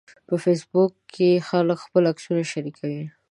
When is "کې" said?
1.13-1.43